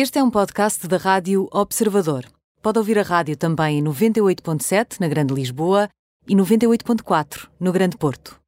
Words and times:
Este 0.00 0.20
é 0.20 0.22
um 0.22 0.30
podcast 0.30 0.86
da 0.86 0.96
Rádio 0.96 1.48
Observador. 1.50 2.24
Pode 2.62 2.78
ouvir 2.78 3.00
a 3.00 3.02
rádio 3.02 3.36
também 3.36 3.80
em 3.80 3.82
98.7 3.82 5.00
na 5.00 5.08
Grande 5.08 5.34
Lisboa 5.34 5.88
e 6.24 6.36
98.4 6.36 7.48
no 7.58 7.72
Grande 7.72 7.96
Porto. 7.96 8.38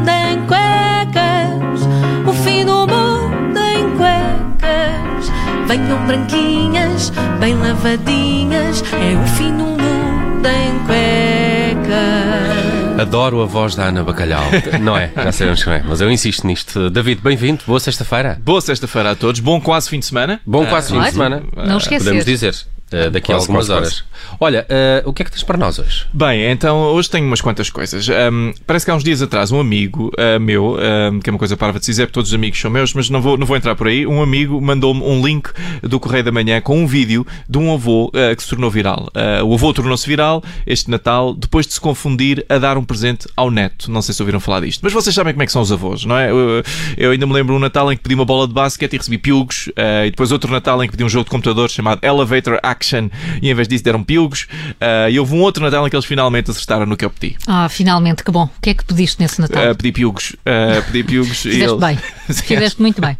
em 0.00 0.44
cuecas, 0.48 1.82
o 2.28 2.32
fim 2.42 2.64
do 2.64 2.84
mundo 2.84 3.60
em 3.60 3.96
cuecas. 3.96 5.28
Venham 5.68 6.04
branquinhas, 6.04 7.10
bem 7.38 7.54
lavadinhas, 7.56 8.82
é 8.82 9.22
o 9.22 9.26
fim 9.36 9.56
do 9.56 9.66
mundo 9.66 10.48
em 10.48 10.84
cuecas. 10.84 12.59
Adoro 13.00 13.40
a 13.40 13.46
voz 13.46 13.74
da 13.74 13.84
Ana 13.86 14.04
Bacalhau. 14.04 14.42
Não 14.78 14.94
é? 14.94 15.10
Já 15.16 15.32
sabemos 15.32 15.62
que 15.62 15.68
não 15.70 15.76
é, 15.76 15.82
mas 15.82 16.02
eu 16.02 16.10
insisto 16.10 16.46
nisto. 16.46 16.90
David, 16.90 17.22
bem-vindo. 17.22 17.62
Boa 17.66 17.80
sexta-feira. 17.80 18.38
Boa 18.44 18.60
sexta-feira 18.60 19.12
a 19.12 19.14
todos, 19.14 19.40
bom 19.40 19.58
quase 19.58 19.88
fim 19.88 19.98
de 20.00 20.04
semana. 20.04 20.38
Bom 20.44 20.66
quase 20.66 20.92
fim 20.92 21.00
de 21.00 21.10
semana. 21.12 21.42
Não 21.56 21.74
Ah, 21.74 21.78
esquecer. 21.78 22.04
Podemos 22.04 22.24
dizer. 22.26 22.54
Ah, 22.92 23.08
daqui 23.10 23.32
a 23.32 23.36
Quase, 23.36 23.44
algumas 23.44 23.66
quase, 23.66 23.72
horas. 23.72 24.04
Olha, 24.38 24.66
ah, 24.68 25.02
o 25.04 25.12
que 25.12 25.22
é 25.22 25.24
que 25.24 25.30
tens 25.30 25.42
para 25.42 25.56
nós 25.56 25.78
hoje? 25.78 26.06
Bem, 26.12 26.50
então 26.50 26.78
hoje 26.78 27.08
tenho 27.08 27.26
umas 27.26 27.40
quantas 27.40 27.70
coisas. 27.70 28.08
Ahm, 28.08 28.52
parece 28.66 28.84
que 28.84 28.90
há 28.90 28.94
uns 28.94 29.04
dias 29.04 29.22
atrás 29.22 29.52
um 29.52 29.60
amigo 29.60 30.10
ah, 30.18 30.38
meu, 30.38 30.76
ahm, 30.76 31.20
que 31.20 31.30
é 31.30 31.32
uma 31.32 31.38
coisa 31.38 31.56
parva 31.56 31.78
de 31.78 31.86
dizer, 31.86 32.06
porque 32.06 32.14
todos 32.14 32.30
os 32.30 32.34
amigos 32.34 32.60
são 32.60 32.70
meus, 32.70 32.92
mas 32.94 33.08
não 33.08 33.22
vou, 33.22 33.36
não 33.36 33.46
vou 33.46 33.56
entrar 33.56 33.74
por 33.74 33.86
aí. 33.86 34.06
Um 34.06 34.22
amigo 34.22 34.60
mandou-me 34.60 35.02
um 35.02 35.24
link 35.24 35.50
do 35.82 36.00
Correio 36.00 36.24
da 36.24 36.32
Manhã 36.32 36.60
com 36.60 36.78
um 36.78 36.86
vídeo 36.86 37.26
de 37.48 37.58
um 37.58 37.72
avô 37.72 38.10
ah, 38.14 38.34
que 38.34 38.42
se 38.42 38.48
tornou 38.48 38.70
viral. 38.70 39.08
O 39.44 39.54
avô 39.54 39.72
tornou-se 39.72 40.06
viral 40.06 40.42
este 40.66 40.90
Natal 40.90 41.34
depois 41.34 41.66
de 41.66 41.74
se 41.74 41.80
confundir 41.80 42.44
a 42.48 42.58
dar 42.58 42.76
um 42.76 42.84
presente 42.84 43.28
ao 43.36 43.50
neto. 43.50 43.90
Não 43.90 44.02
sei 44.02 44.14
se 44.14 44.22
ouviram 44.22 44.40
falar 44.40 44.60
disto, 44.60 44.80
mas 44.82 44.92
vocês 44.92 45.14
sabem 45.14 45.32
como 45.32 45.42
é 45.42 45.46
que 45.46 45.52
são 45.52 45.62
os 45.62 45.70
avós, 45.70 46.04
não 46.04 46.16
é? 46.16 46.30
Eu, 46.30 46.62
eu 46.96 47.10
ainda 47.12 47.26
me 47.26 47.32
lembro 47.32 47.54
um 47.54 47.58
Natal 47.58 47.92
em 47.92 47.96
que 47.96 48.02
pedi 48.02 48.14
uma 48.14 48.24
bola 48.24 48.46
de 48.46 48.54
basquete 48.54 48.94
e 48.94 48.96
recebi 48.96 49.18
piugos, 49.18 49.68
e 50.06 50.10
depois 50.10 50.32
outro 50.32 50.50
Natal 50.50 50.82
em 50.82 50.86
que 50.86 50.92
pedi 50.92 51.04
um 51.04 51.08
jogo 51.08 51.24
de 51.24 51.30
computador 51.30 51.70
chamado 51.70 52.00
Elevator 52.02 52.58
Action 52.80 53.10
e 53.42 53.50
em 53.50 53.54
vez 53.54 53.68
disso 53.68 53.84
deram 53.84 54.02
piugos. 54.02 54.46
Ah, 54.80 55.10
e 55.10 55.18
houve 55.20 55.34
um 55.34 55.40
outro 55.40 55.62
Natal 55.62 55.86
em 55.86 55.90
que 55.90 55.96
eles 55.96 56.06
finalmente 56.06 56.50
acertaram 56.50 56.86
no 56.86 56.96
que 56.96 57.04
eu 57.04 57.10
pedi. 57.10 57.36
Ah, 57.46 57.68
finalmente, 57.68 58.24
que 58.24 58.30
bom. 58.30 58.44
O 58.44 58.60
que 58.60 58.70
é 58.70 58.74
que 58.74 58.84
pediste 58.84 59.20
nesse 59.20 59.40
Natal? 59.40 59.70
Ah, 59.70 59.74
pedi 59.74 59.92
piugos, 59.92 60.34
ah, 60.46 60.82
pedi 60.86 61.04
piugos 61.04 61.44
e 61.44 61.50
Fizeste 61.52 61.64
eles... 61.64 61.78
bem. 61.78 61.98
Fizeste 62.34 62.80
muito 62.80 63.00
bem. 63.00 63.16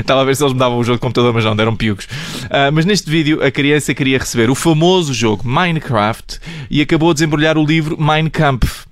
Estava 0.00 0.20
a 0.20 0.24
ver 0.24 0.36
se 0.36 0.42
eles 0.42 0.52
me 0.52 0.58
davam 0.58 0.78
o 0.78 0.84
jogo 0.84 0.98
de 0.98 1.00
computador, 1.00 1.32
mas 1.32 1.44
não, 1.44 1.54
deram 1.54 1.76
piugos. 1.76 2.08
Ah, 2.50 2.70
mas 2.70 2.84
neste 2.84 3.10
vídeo, 3.10 3.42
a 3.42 3.50
criança 3.50 3.94
queria 3.94 4.18
receber 4.18 4.50
o 4.50 4.54
famoso 4.54 5.12
jogo 5.12 5.46
Minecraft 5.46 6.38
e 6.70 6.80
acabou 6.80 7.10
a 7.10 7.14
desembrulhar 7.14 7.56
o 7.58 7.64
livro 7.64 7.98
Kampf. 8.32 8.91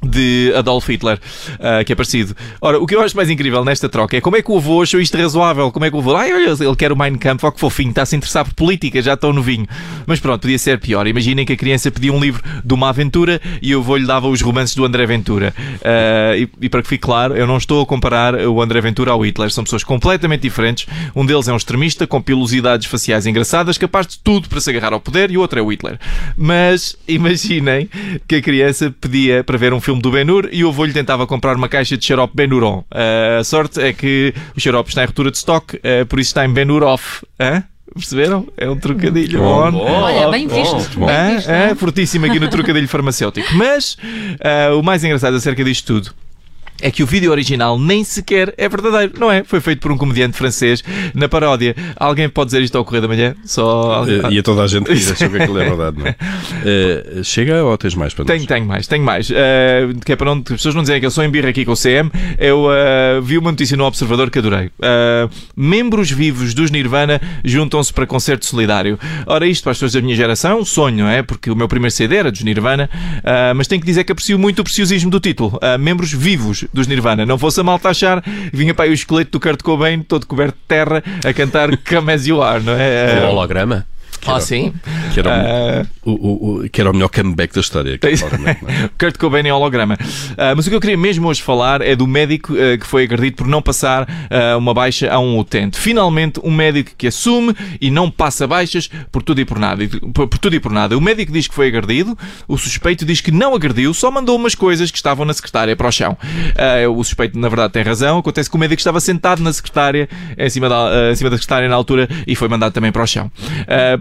De 0.00 0.52
Adolf 0.56 0.88
Hitler, 0.88 1.18
ah, 1.58 1.82
que 1.82 1.92
é 1.92 1.96
parecido. 1.96 2.36
Ora, 2.60 2.78
o 2.78 2.86
que 2.86 2.94
eu 2.94 3.00
acho 3.00 3.16
mais 3.16 3.28
incrível 3.28 3.64
nesta 3.64 3.88
troca 3.88 4.16
é 4.16 4.20
como 4.20 4.36
é 4.36 4.42
que 4.42 4.50
o 4.50 4.56
avô 4.56 4.80
achou 4.80 5.00
isto 5.00 5.18
razoável. 5.18 5.72
Como 5.72 5.84
é 5.84 5.90
que 5.90 5.96
o 5.96 5.98
avô, 5.98 6.14
ai, 6.14 6.32
olha, 6.32 6.50
ele 6.50 6.76
quer 6.76 6.92
o 6.92 6.96
Mein 6.96 7.16
Kampf, 7.16 7.44
ó 7.44 7.50
que 7.50 7.58
fofinho, 7.58 7.90
está 7.90 8.02
a 8.02 8.06
se 8.06 8.14
interessar 8.14 8.44
por 8.44 8.54
política, 8.54 9.02
já 9.02 9.16
tão 9.16 9.32
novinho. 9.32 9.66
Mas 10.06 10.20
pronto, 10.20 10.42
podia 10.42 10.58
ser 10.58 10.78
pior. 10.78 11.06
Imaginem 11.06 11.44
que 11.44 11.52
a 11.52 11.56
criança 11.56 11.90
pedia 11.90 12.12
um 12.12 12.20
livro 12.20 12.42
de 12.64 12.74
uma 12.74 12.90
aventura 12.90 13.40
e 13.60 13.74
o 13.74 13.80
avô 13.80 13.96
lhe 13.96 14.06
dava 14.06 14.28
os 14.28 14.40
romances 14.40 14.76
do 14.76 14.84
André 14.84 15.04
Ventura. 15.04 15.52
Ah, 15.84 16.36
e, 16.36 16.48
e 16.60 16.68
para 16.68 16.80
que 16.80 16.88
fique 16.88 17.02
claro, 17.02 17.36
eu 17.36 17.46
não 17.46 17.56
estou 17.56 17.82
a 17.82 17.86
comparar 17.86 18.34
o 18.46 18.62
André 18.62 18.80
Ventura 18.80 19.10
ao 19.10 19.24
Hitler, 19.24 19.50
são 19.50 19.64
pessoas 19.64 19.82
completamente 19.82 20.42
diferentes. 20.42 20.86
Um 21.14 21.26
deles 21.26 21.48
é 21.48 21.52
um 21.52 21.56
extremista 21.56 22.06
com 22.06 22.22
pilosidades 22.22 22.86
faciais 22.86 23.26
engraçadas, 23.26 23.76
capaz 23.76 24.06
de 24.06 24.18
tudo 24.18 24.48
para 24.48 24.60
se 24.60 24.70
agarrar 24.70 24.92
ao 24.92 25.00
poder, 25.00 25.30
e 25.30 25.36
o 25.36 25.40
outro 25.40 25.58
é 25.58 25.62
o 25.62 25.72
Hitler. 25.72 25.98
Mas 26.36 26.96
imaginem 27.06 27.88
que 28.26 28.36
a 28.36 28.42
criança 28.42 28.94
pedia 29.00 29.42
para 29.42 29.58
ver 29.58 29.72
um 29.72 29.80
filme 29.88 30.02
do 30.02 30.10
Ben-Hur 30.10 30.50
e 30.52 30.62
o 30.64 30.68
avô 30.68 30.84
lhe 30.84 30.92
tentava 30.92 31.26
comprar 31.26 31.56
uma 31.56 31.66
caixa 31.66 31.96
de 31.96 32.04
xarope 32.04 32.34
Ben-Huron. 32.36 32.84
Ah, 32.90 33.38
a 33.40 33.44
sorte 33.44 33.80
é 33.80 33.90
que 33.90 34.34
o 34.54 34.60
xarope 34.60 34.90
está 34.90 35.02
em 35.02 35.06
ruptura 35.06 35.30
de 35.30 35.38
estoque, 35.38 35.80
ah, 35.82 36.04
por 36.04 36.20
isso 36.20 36.28
está 36.28 36.44
em 36.44 36.52
Ben-Hur 36.52 36.82
off. 36.82 37.24
Hã? 37.40 37.64
Perceberam? 37.94 38.46
É 38.58 38.68
um 38.68 38.76
trocadilho. 38.76 39.42
on. 39.42 39.74
Olha, 39.74 40.28
bem 40.28 40.46
visto. 40.46 41.00
Bem 41.00 41.08
É, 41.08 41.34
visto, 41.36 41.50
é, 41.50 41.70
é? 41.70 41.74
fortíssimo 41.74 42.26
aqui 42.26 42.38
no 42.38 42.48
trocadilho 42.50 42.86
farmacêutico. 42.86 43.48
Mas 43.54 43.96
ah, 44.44 44.74
o 44.74 44.82
mais 44.82 45.02
engraçado 45.02 45.34
acerca 45.36 45.64
disto 45.64 45.86
tudo 45.86 46.10
é 46.80 46.90
que 46.90 47.02
o 47.02 47.06
vídeo 47.06 47.30
original 47.30 47.78
nem 47.78 48.04
sequer 48.04 48.54
é 48.56 48.68
verdadeiro, 48.68 49.14
não 49.18 49.30
é? 49.30 49.42
Foi 49.44 49.60
feito 49.60 49.80
por 49.80 49.90
um 49.90 49.98
comediante 49.98 50.36
francês 50.36 50.82
na 51.14 51.28
paródia. 51.28 51.74
Alguém 51.96 52.28
pode 52.28 52.48
dizer 52.48 52.62
isto 52.62 52.78
ao 52.78 52.84
Correio 52.84 53.02
da 53.02 53.08
Manhã? 53.08 53.34
Só. 53.44 54.04
Eh, 54.06 54.34
E 54.34 54.38
a 54.38 54.42
toda 54.42 54.62
a 54.62 54.66
gente 54.66 54.84
que 54.84 54.92
achou 54.92 55.30
que 55.30 55.36
aquilo 55.42 55.58
é 55.60 55.64
verdade, 55.68 55.98
não 55.98 56.06
é? 56.06 56.16
Eh, 56.64 57.20
chega 57.24 57.64
ou 57.64 57.76
tens 57.76 57.94
mais 57.94 58.14
para 58.14 58.24
nós? 58.24 58.36
Tenho, 58.36 58.46
tenho 58.46 58.66
mais, 58.66 58.86
tenho 58.86 59.04
mais. 59.04 59.28
Uh, 59.30 59.34
que 60.04 60.12
é 60.12 60.16
para 60.16 60.32
não, 60.34 60.42
as 60.42 60.52
pessoas 60.54 60.74
não 60.74 60.82
dizerem 60.82 61.00
que 61.00 61.06
eu 61.06 61.10
sou 61.10 61.24
em 61.24 61.30
birra 61.30 61.48
aqui 61.48 61.64
com 61.64 61.72
o 61.72 61.76
CM. 61.76 62.10
Eu 62.38 62.66
uh, 62.66 63.22
vi 63.22 63.38
uma 63.38 63.50
notícia 63.50 63.76
no 63.76 63.84
Observador 63.84 64.30
que 64.30 64.38
adorei. 64.38 64.66
Uh, 64.66 65.28
membros 65.56 66.10
vivos 66.10 66.54
dos 66.54 66.70
Nirvana 66.70 67.20
juntam-se 67.44 67.92
para 67.92 68.06
concerto 68.06 68.46
solidário. 68.46 68.98
Ora, 69.26 69.46
isto 69.46 69.62
para 69.62 69.72
as 69.72 69.78
pessoas 69.78 69.92
da 69.92 70.00
minha 70.00 70.14
geração, 70.14 70.60
um 70.60 70.64
sonho, 70.64 70.98
não 70.98 71.08
é? 71.08 71.22
Porque 71.22 71.50
o 71.50 71.56
meu 71.56 71.68
primeiro 71.68 71.94
CD 71.94 72.16
era 72.16 72.30
dos 72.30 72.42
Nirvana, 72.42 72.88
uh, 73.18 73.54
mas 73.56 73.66
tenho 73.66 73.80
que 73.80 73.86
dizer 73.86 74.04
que 74.04 74.12
aprecio 74.12 74.38
muito 74.38 74.60
o 74.60 74.64
preciosismo 74.64 75.10
do 75.10 75.18
título. 75.20 75.58
Uh, 75.62 75.78
membros 75.78 76.12
vivos 76.12 76.64
dos 76.72 76.86
Nirvana. 76.86 77.24
Não 77.26 77.38
fosse 77.38 77.60
a 77.60 77.64
malta 77.64 77.88
achar, 77.90 78.22
vinha 78.52 78.74
para 78.74 78.84
aí 78.84 78.90
o 78.90 78.94
esqueleto 78.94 79.32
do 79.32 79.40
Kurt 79.40 79.62
Cobain, 79.62 80.02
todo 80.02 80.26
coberto 80.26 80.56
de 80.56 80.64
terra, 80.66 81.02
a 81.24 81.32
cantar 81.32 81.76
Come 81.88 82.12
As 82.12 82.26
You 82.26 82.42
Are, 82.42 82.62
não 82.62 82.74
é? 82.74 83.24
Um 83.24 83.30
holograma? 83.30 83.86
Ah, 84.26 84.40
sim. 84.40 84.72
Que 85.14 85.20
era, 85.20 85.82
Ah. 85.82 85.86
o, 86.04 86.10
o- 86.10 86.58
o- 86.64 86.68
que 86.68 86.80
era 86.80 86.90
o 86.90 86.92
melhor 86.92 87.08
comeback 87.08 87.54
da 87.54 87.60
história. 87.60 87.98
que 87.98 88.16
claramente, 88.16 88.60
é? 88.66 88.90
Kurt 88.98 89.16
Cobain 89.18 89.46
em 89.46 89.52
holograma. 89.52 89.96
Ah, 90.36 90.54
mas 90.56 90.66
o 90.66 90.70
que 90.70 90.76
eu 90.76 90.80
queria 90.80 90.96
mesmo 90.96 91.28
hoje 91.28 91.42
falar 91.42 91.80
é 91.82 91.94
do 91.96 92.06
médico 92.06 92.54
ah, 92.54 92.76
que 92.76 92.86
foi 92.86 93.04
agredido 93.04 93.36
por 93.36 93.46
não 93.46 93.62
passar 93.62 94.06
uma 94.58 94.74
baixa 94.74 95.10
a 95.10 95.18
um 95.18 95.38
utente. 95.38 95.78
Finalmente, 95.78 96.40
um 96.42 96.50
médico 96.50 96.90
que 96.96 97.06
assume 97.06 97.54
e 97.80 97.90
não 97.90 98.10
passa 98.10 98.46
baixas 98.46 98.88
por 99.10 99.22
tudo 99.22 99.40
e 99.40 99.44
por 99.44 99.58
nada. 99.58 99.82
Por, 100.12 100.26
por 100.28 100.38
tudo 100.38 100.54
e 100.56 100.60
por 100.60 100.72
nada. 100.72 100.96
O 100.96 101.00
médico 101.00 101.32
diz 101.32 101.46
que 101.46 101.54
foi 101.54 101.68
agredido, 101.68 102.16
o 102.46 102.56
suspeito 102.58 103.04
diz 103.04 103.20
que 103.20 103.30
não 103.30 103.54
agrediu, 103.54 103.92
só 103.94 104.10
mandou 104.10 104.36
umas 104.36 104.54
coisas 104.54 104.90
que 104.90 104.96
estavam 104.98 105.24
na 105.24 105.32
secretária 105.32 105.74
para 105.76 105.88
o 105.88 105.92
chão. 105.92 106.16
O 106.94 107.02
suspeito, 107.04 107.38
na 107.38 107.48
verdade, 107.48 107.72
tem 107.72 107.82
razão. 107.82 108.18
Acontece 108.18 108.48
que 108.50 108.56
o 108.56 108.58
médico 108.58 108.80
estava 108.80 109.00
sentado 109.00 109.42
na 109.42 109.52
secretária, 109.52 110.08
em 110.36 110.50
cima 110.50 110.68
da, 110.68 111.10
em 111.12 111.14
cima 111.14 111.30
da 111.30 111.36
secretária 111.36 111.68
na 111.68 111.74
altura, 111.74 112.08
e 112.26 112.34
foi 112.34 112.48
mandado 112.48 112.72
também 112.72 112.90
para 112.92 113.02
o 113.02 113.06
chão. 113.06 113.30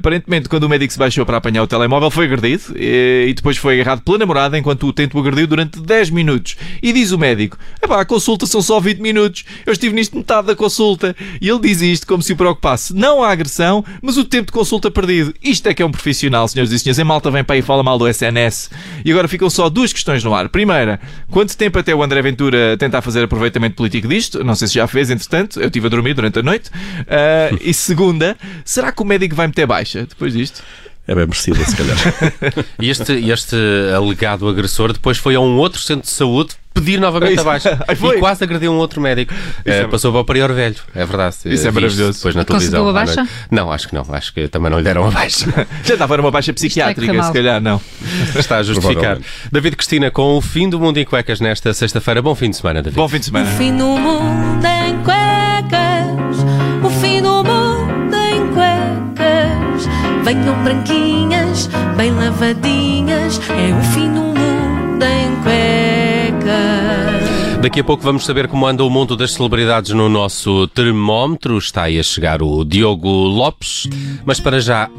Aparentemente, 0.07 0.47
quando 0.47 0.63
o 0.63 0.69
médico 0.69 0.93
se 0.93 0.97
baixou 0.97 1.25
para 1.25 1.35
apanhar 1.35 1.63
o 1.63 1.67
telemóvel, 1.67 2.09
foi 2.09 2.27
agredido 2.27 2.63
e, 2.77 3.33
depois 3.35 3.57
foi 3.57 3.73
agarrado 3.73 4.03
pela 4.03 4.19
namorada 4.19 4.57
enquanto 4.57 4.83
o 4.83 4.87
utente 4.87 5.17
o 5.17 5.19
agrediu 5.19 5.47
durante 5.47 5.81
10 5.81 6.11
minutos. 6.11 6.55
E 6.81 6.93
diz 6.93 7.11
o 7.11 7.17
médico: 7.17 7.57
a 7.81 8.05
consulta 8.05 8.45
são 8.45 8.61
só 8.61 8.79
20 8.79 8.99
minutos. 8.99 9.43
Eu 9.65 9.73
estive 9.73 9.93
nisto 9.93 10.15
metade 10.15 10.47
da 10.47 10.55
consulta. 10.55 11.13
E 11.41 11.49
ele 11.49 11.59
diz 11.59 11.81
isto 11.81 12.07
como 12.07 12.23
se 12.23 12.31
o 12.31 12.37
preocupasse. 12.37 12.95
Não 12.95 13.21
a 13.21 13.29
agressão, 13.29 13.83
mas 14.01 14.15
o 14.15 14.23
tempo 14.23 14.45
de 14.45 14.53
consulta 14.53 14.89
perdido. 14.89 15.33
Isto 15.43 15.67
é 15.67 15.73
que 15.73 15.83
é 15.83 15.85
um 15.85 15.91
profissional, 15.91 16.47
senhores 16.47 16.71
e 16.71 16.79
senhores. 16.79 16.99
Em 16.99 17.03
malta 17.03 17.29
vem 17.29 17.43
para 17.43 17.55
aí 17.55 17.59
e 17.59 17.61
fala 17.61 17.83
mal 17.83 17.97
do 17.97 18.07
SNS. 18.07 18.69
E 19.03 19.11
agora 19.11 19.27
ficam 19.27 19.49
só 19.49 19.69
duas 19.69 19.91
questões 19.91 20.23
no 20.23 20.33
ar. 20.33 20.47
Primeira, 20.47 21.01
quanto 21.29 21.57
tempo 21.57 21.79
até 21.79 21.93
o 21.93 22.01
André 22.01 22.21
Ventura 22.21 22.77
tentar 22.77 23.01
fazer 23.01 23.25
aproveitamento 23.25 23.75
político 23.75 24.07
disto? 24.07 24.41
Não 24.41 24.55
sei 24.55 24.69
se 24.69 24.75
já 24.75 24.87
fez, 24.87 25.09
entretanto. 25.09 25.59
Eu 25.59 25.65
estive 25.67 25.87
a 25.87 25.89
dormir 25.89 26.13
durante 26.13 26.39
a 26.39 26.43
noite. 26.43 26.71
Ah, 27.09 27.53
e 27.59 27.73
segunda, 27.73 28.37
será 28.63 28.93
que 28.93 29.01
o 29.01 29.05
médico 29.05 29.35
vai 29.35 29.47
meter 29.47 29.65
baixa 29.65 29.96
depois 30.05 30.33
disto? 30.33 30.61
É 31.07 31.15
bem 31.15 31.25
merecido, 31.25 31.57
se 31.63 31.73
calhar. 31.75 31.97
E 32.81 32.89
este, 32.89 33.13
este 33.13 33.55
alegado 33.95 34.47
agressor 34.49 34.91
depois 34.91 35.17
foi 35.17 35.35
a 35.35 35.39
um 35.39 35.55
outro 35.57 35.79
centro 35.81 36.03
de 36.05 36.09
saúde 36.11 36.53
pedir 36.73 36.99
novamente 36.99 37.39
Isso. 37.39 37.47
a 37.49 37.95
foi? 37.95 38.17
E 38.17 38.19
quase 38.19 38.43
agrediu 38.43 38.71
um 38.73 38.75
outro 38.75 38.99
médico. 39.01 39.33
Eh, 39.65 39.79
é- 39.79 39.87
Passou 39.87 40.11
para 40.11 40.19
o 40.21 40.25
Prior 40.25 40.51
Velho, 40.53 40.75
é 40.93 41.05
verdade. 41.05 41.35
Isso 41.45 41.65
é 41.67 41.71
maravilhoso. 41.71 42.17
Depois 42.19 42.35
na 42.35 42.43
Conseguiu 42.43 42.71
televisão. 42.71 42.87
a 42.87 42.89
à 42.89 42.93
baixa? 42.93 43.15
noite. 43.21 43.31
Não, 43.49 43.71
acho 43.71 43.87
que 43.87 43.95
não. 43.95 44.05
Acho 44.09 44.33
que 44.33 44.47
também 44.49 44.69
não 44.69 44.77
lhe 44.79 44.83
deram 44.83 45.07
a 45.07 45.11
baixa. 45.11 45.45
Já 45.85 45.93
estava 45.93 46.17
numa 46.17 46.29
baixa 46.29 46.53
psiquiátrica, 46.53 47.13
mal. 47.13 47.25
se 47.27 47.33
calhar 47.33 47.61
não. 47.61 47.81
Está 48.37 48.57
a 48.57 48.63
justificar. 48.63 49.17
David 49.51 49.75
Cristina, 49.77 50.11
com 50.11 50.35
o 50.37 50.41
fim 50.41 50.69
do 50.69 50.77
Mundo 50.79 50.97
em 50.97 51.05
Cuecas 51.05 51.39
nesta 51.39 51.73
sexta-feira. 51.73 52.21
Bom 52.21 52.35
fim 52.35 52.49
de 52.51 52.57
semana, 52.57 52.81
David. 52.83 52.95
Bom 52.97 53.07
fim 53.07 53.17
de 53.19 53.21
O 53.21 53.25
semana. 53.25 53.49
fim 53.51 53.75
do 53.75 53.85
mundo 53.97 54.65
em 54.65 54.97
cuecas, 55.03 55.26
Venham 60.27 60.61
branquinhas, 60.61 61.69
bem 61.95 62.11
lavadinhas, 62.11 63.39
é 63.49 63.73
o 63.73 63.81
fim 63.93 64.11
do 64.11 64.19
mundo 64.19 65.05
em 65.05 65.33
cuecas. 65.41 67.07
Daqui 67.61 67.79
a 67.79 67.83
pouco 67.83 68.03
vamos 68.03 68.25
saber 68.25 68.49
como 68.49 68.67
anda 68.67 68.83
o 68.83 68.89
mundo 68.89 69.15
das 69.15 69.31
celebridades 69.31 69.91
no 69.91 70.09
nosso 70.09 70.67
termómetro. 70.67 71.57
Está 71.57 71.83
aí 71.83 71.97
a 71.97 72.03
chegar 72.03 72.41
o 72.43 72.65
Diogo 72.65 73.07
Lopes. 73.07 73.87
Mas 74.25 74.37
para 74.37 74.59
já, 74.59 74.89